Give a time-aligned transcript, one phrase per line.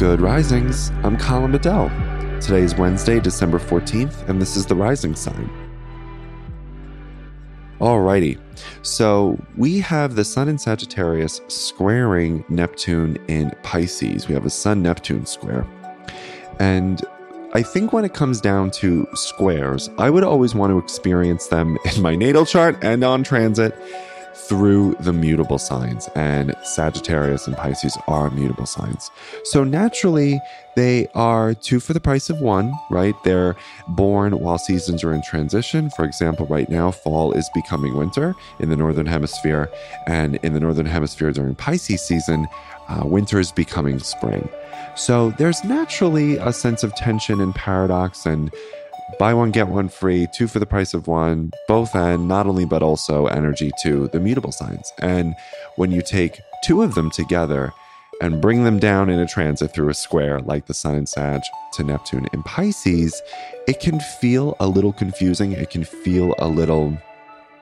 [0.00, 0.88] Good Risings.
[1.04, 1.90] I'm Colin Bedell.
[2.40, 5.50] Today is Wednesday, December 14th, and this is the Rising Sign.
[7.80, 8.40] Alrighty,
[8.80, 14.26] so we have the Sun in Sagittarius squaring Neptune in Pisces.
[14.26, 15.66] We have a Sun Neptune square.
[16.58, 17.02] And
[17.52, 21.76] I think when it comes down to squares, I would always want to experience them
[21.94, 23.78] in my natal chart and on transit
[24.48, 29.10] through the mutable signs, and Sagittarius and Pisces are mutable signs.
[29.44, 30.40] So naturally,
[30.76, 33.14] they are two for the price of one, right?
[33.24, 33.56] They're
[33.88, 35.90] born while seasons are in transition.
[35.90, 39.70] For example, right now, fall is becoming winter in the Northern Hemisphere,
[40.06, 42.46] and in the Northern Hemisphere during Pisces season,
[42.88, 44.48] uh, winter is becoming spring.
[44.96, 48.52] So there's naturally a sense of tension and paradox and
[49.18, 52.64] buy one get one free two for the price of one both and not only
[52.64, 54.92] but also energy to the mutable signs.
[54.98, 55.34] And
[55.76, 57.72] when you take two of them together
[58.20, 61.40] and bring them down in a transit through a square like the sun sag
[61.72, 63.22] to neptune in pisces
[63.70, 65.52] it can feel a little confusing.
[65.52, 66.98] It can feel a little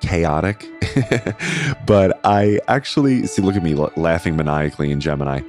[0.00, 0.64] chaotic
[1.86, 5.40] but i actually see look at me laughing maniacally in gemini.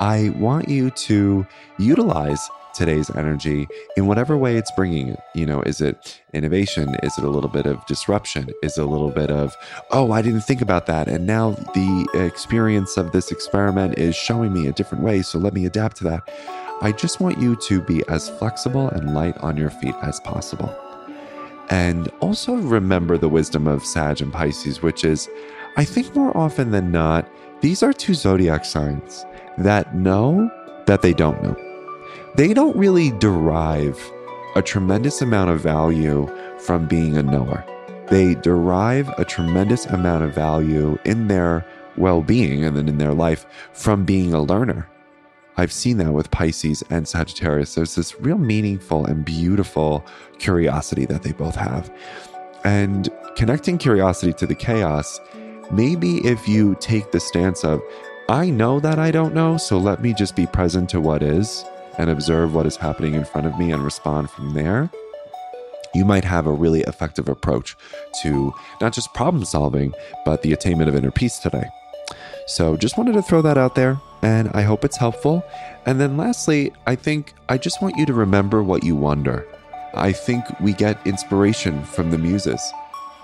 [0.00, 1.46] I want you to
[1.78, 6.96] utilize today's energy in whatever way it's bringing you know is it innovation?
[7.02, 8.48] Is it a little bit of disruption?
[8.62, 9.56] Is it a little bit of
[9.90, 14.52] oh i didn't think about that and now the experience of this experiment is showing
[14.52, 16.22] me a different way so let me adapt to that.
[16.82, 20.89] I just want you to be as flexible and light on your feet as possible
[21.70, 25.28] and also remember the wisdom of sag and pisces which is
[25.76, 29.24] i think more often than not these are two zodiac signs
[29.58, 30.50] that know
[30.86, 31.56] that they don't know
[32.36, 33.98] they don't really derive
[34.54, 37.64] a tremendous amount of value from being a knower.
[38.08, 41.64] They derive a tremendous amount of value in their
[41.96, 44.88] well being and then in their life from being a learner.
[45.60, 47.74] I've seen that with Pisces and Sagittarius.
[47.74, 50.06] There's this real meaningful and beautiful
[50.38, 51.94] curiosity that they both have.
[52.64, 55.20] And connecting curiosity to the chaos,
[55.70, 57.82] maybe if you take the stance of,
[58.30, 61.62] I know that I don't know, so let me just be present to what is
[61.98, 64.90] and observe what is happening in front of me and respond from there,
[65.94, 67.76] you might have a really effective approach
[68.22, 69.92] to not just problem solving,
[70.24, 71.68] but the attainment of inner peace today.
[72.46, 75.42] So, just wanted to throw that out there, and I hope it's helpful.
[75.86, 79.46] And then, lastly, I think I just want you to remember what you wonder.
[79.94, 82.60] I think we get inspiration from the muses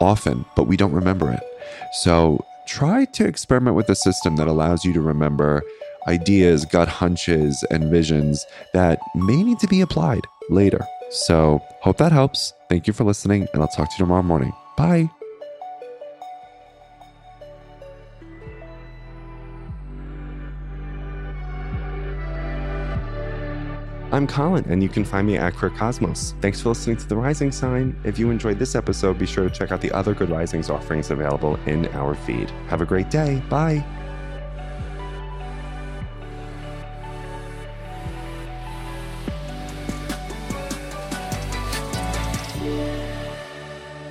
[0.00, 1.42] often, but we don't remember it.
[1.92, 5.62] So, try to experiment with a system that allows you to remember
[6.06, 10.80] ideas, gut hunches, and visions that may need to be applied later.
[11.10, 12.52] So, hope that helps.
[12.68, 14.52] Thank you for listening, and I'll talk to you tomorrow morning.
[14.76, 15.10] Bye.
[24.10, 26.34] I'm Colin, and you can find me at Queer Cosmos.
[26.40, 27.94] Thanks for listening to The Rising Sign.
[28.04, 31.10] If you enjoyed this episode, be sure to check out the other Good Risings offerings
[31.10, 32.48] available in our feed.
[32.68, 33.42] Have a great day.
[33.50, 33.84] Bye.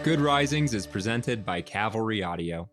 [0.03, 2.69] Good Risings is presented by Cavalry Audio.